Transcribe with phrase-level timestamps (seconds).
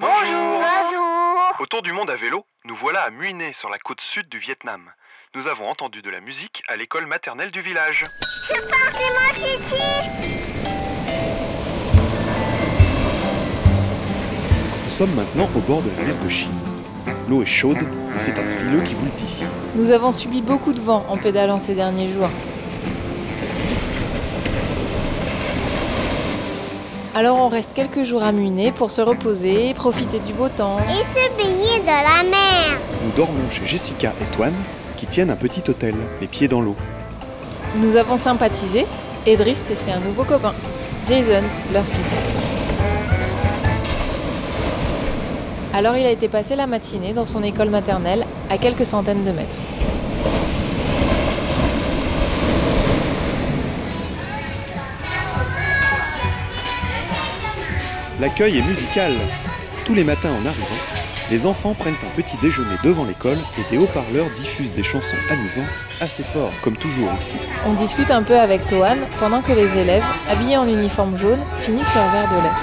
[0.00, 0.62] Bonjour.
[0.62, 1.60] Bonjour.
[1.60, 4.88] Autour du monde à vélo, nous voilà à Muiné, sur la côte sud du Vietnam.
[5.34, 8.02] Nous avons entendu de la musique à l'école maternelle du village.
[14.86, 16.58] Nous sommes maintenant au bord de la mer de Chine.
[17.28, 19.44] L'eau est chaude et c'est un frileux qui vous le dit.
[19.74, 22.30] Nous avons subi beaucoup de vent en pédalant ces derniers jours.
[27.12, 30.76] Alors on reste quelques jours à Muné pour se reposer, profiter du beau temps.
[30.78, 32.78] Et se baigner de la mer.
[33.04, 34.54] Nous dormons chez Jessica et Toine
[34.96, 36.76] qui tiennent un petit hôtel, les pieds dans l'eau.
[37.76, 38.86] Nous avons sympathisé
[39.26, 40.54] et Driss s'est fait un nouveau copain,
[41.08, 41.42] Jason,
[41.72, 42.14] leur fils.
[45.74, 49.32] Alors il a été passé la matinée dans son école maternelle à quelques centaines de
[49.32, 49.56] mètres.
[58.20, 59.12] L'accueil est musical.
[59.84, 60.66] Tous les matins en arrivant,
[61.30, 65.64] les enfants prennent un petit déjeuner devant l'école et des haut-parleurs diffusent des chansons amusantes
[66.00, 67.36] assez fort, comme toujours ici.
[67.66, 71.94] On discute un peu avec Toan pendant que les élèves, habillés en uniforme jaune, finissent
[71.94, 72.56] leur verre de lait.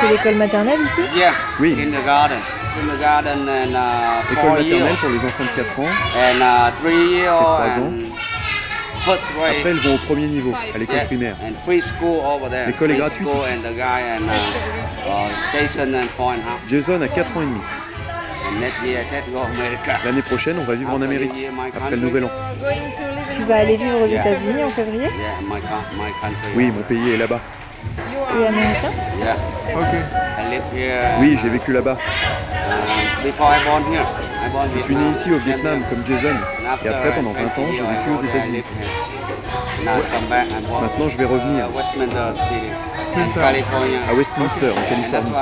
[0.00, 1.00] C'est l'école maternelle ici?
[1.16, 2.38] Yeah, Oui, kindergarten.
[2.78, 5.84] Kindergarten and uh, école four maternelle pour les enfants de 4 ans.
[6.16, 7.92] and uh, three years trois ans.
[7.92, 8.31] and.
[9.02, 11.36] Après, elles vont au premier niveau, à l'école Yeah, primaire.
[11.42, 12.66] And free school over there.
[12.66, 13.52] L'école est gratuite ici.
[13.52, 16.68] and uh, uh, Jason and four and a half.
[16.68, 17.60] Jason a 4 ans et demi.
[20.04, 21.32] L'année prochaine, on va vivre en Amérique,
[21.74, 22.30] après le Nouvel An.
[23.34, 25.08] Tu vas aller vivre aux États-Unis en février.
[26.54, 27.40] Oui, mon pays est là-bas.
[28.30, 28.90] Tu es américain.
[31.20, 31.96] Oui, j'ai vécu là-bas.
[34.74, 36.36] Je suis né ici au Vietnam comme Jason.
[36.84, 38.62] Et après, pendant 20 ans, 20 j'ai vécu aux États-Unis.
[40.80, 41.64] Maintenant, je vais revenir
[44.10, 45.32] à Westminster, en Californie.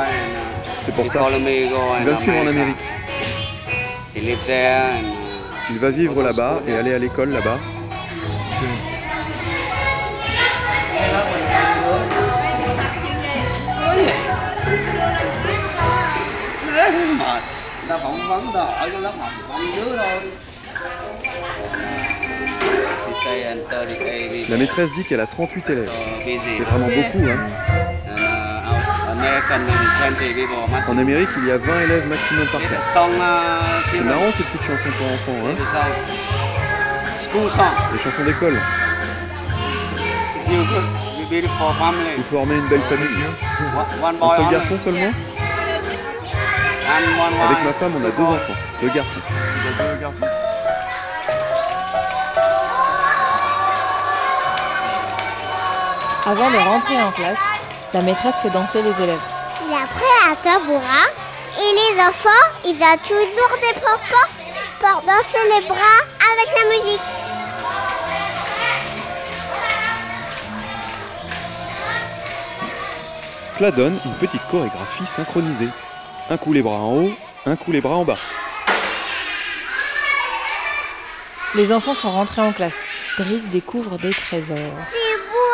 [0.81, 1.21] C'est pour ça.
[1.31, 2.47] Il va me suivre en.
[2.47, 2.77] Amérique.
[5.71, 7.59] Il va vivre là-bas et aller à l'école là-bas.
[17.91, 20.21] Ta phỏng vấn ta hỏi cái lớp học của bao nhiêu đứa thôi.
[23.07, 25.91] She say and 38 La maîtresse dit qu'elle a 38 élèves.
[26.57, 27.25] C'est vraiment beaucoup.
[27.31, 27.39] Hein.
[28.07, 32.47] Uh, out- American and 20 people must En Amérique, il y a 20 élèves maximum
[32.53, 32.95] par classe.
[32.97, 35.55] uh, C'est marrant ces petites chansons pour enfants, hein.
[37.93, 38.59] les chansons d'école.
[42.17, 43.25] Vous formez une belle famille.
[44.03, 44.53] One, one Un seul only.
[44.53, 45.13] garçon seulement?
[46.93, 49.21] Avec ma femme, on a deux enfants, deux garçons.
[56.27, 57.39] Avant de rentrer en classe,
[57.95, 59.21] la maîtresse fait danser les élèves.
[59.69, 61.09] Il a pris un tabouret.
[61.59, 64.31] Et les enfants, ils ont toujours des pompons
[64.81, 66.01] pour danser les bras
[66.33, 67.01] avec la musique.
[73.53, 75.69] Cela donne une petite chorégraphie synchronisée.
[76.31, 77.13] Un coup les bras en haut,
[77.45, 78.19] un coup les bras en bas.
[81.57, 82.77] Les enfants sont rentrés en classe.
[83.19, 84.57] Driss découvre des trésors.
[84.57, 85.51] C'est beau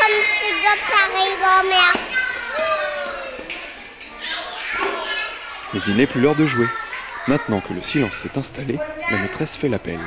[0.00, 1.92] comme c'est grand-mère.
[5.74, 6.66] Mais il n'est plus l'heure de jouer.
[7.28, 8.78] Maintenant que le silence s'est installé,
[9.10, 10.00] la maîtresse fait l'appel.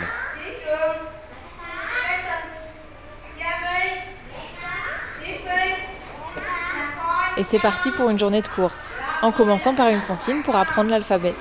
[7.38, 8.72] Et c'est parti pour une journée de cours,
[9.22, 11.36] en commençant par une comptine pour apprendre l'alphabet.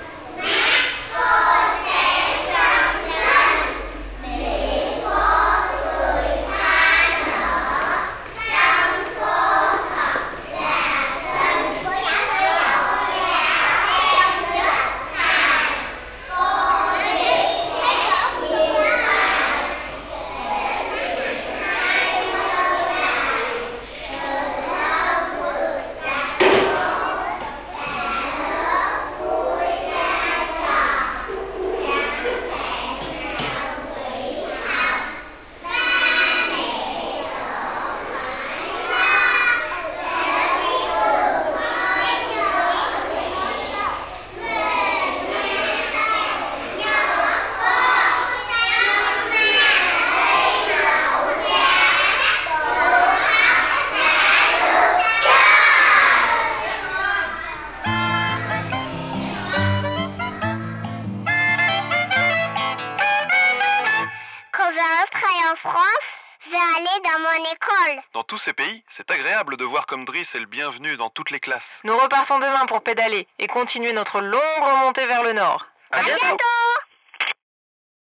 [67.03, 68.03] dans mon école.
[68.15, 71.31] Dans tous ces pays, c'est agréable de voir comme Driss est le bienvenu dans toutes
[71.31, 71.63] les classes.
[71.85, 75.67] Nous repartons demain pour pédaler et continuer notre longue remontée vers le nord.
[75.91, 76.27] À, bientôt